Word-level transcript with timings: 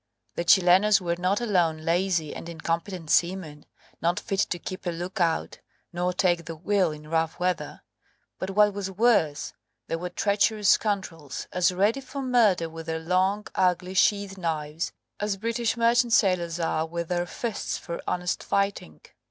The 0.33 0.43
Chilenos 0.43 0.99
were 0.99 1.17
not 1.19 1.39
alone 1.41 1.81
lazy 1.81 2.33
and 2.33 2.49
incompetent 2.49 3.11
seamen, 3.11 3.67
not 4.01 4.19
fit 4.19 4.39
to 4.49 4.57
keep 4.57 4.87
a 4.87 4.89
look 4.89 5.19
out, 5.21 5.59
nor 5.93 6.11
take 6.11 6.45
the 6.45 6.55
wheel 6.55 6.91
in 6.91 7.07
rough 7.07 7.39
weather, 7.39 7.83
but 8.39 8.49
what 8.49 8.73
was 8.73 8.89
worse, 8.89 9.53
they 9.85 9.97
were 9.97 10.09
treacherous 10.09 10.69
scoundrels, 10.69 11.47
as 11.53 11.71
ready 11.71 12.01
for 12.01 12.23
murder 12.23 12.67
with 12.67 12.87
their 12.87 12.97
long, 12.97 13.45
ugly 13.53 13.93
sheath 13.93 14.39
knives, 14.39 14.91
as 15.19 15.37
British 15.37 15.77
merchant 15.77 16.13
sailors 16.13 16.59
are 16.59 16.87
with 16.87 17.07
their 17.09 17.27
fists 17.27 17.77
for 17.77 18.01
honest 18.07 18.41
fighting. 18.43 19.01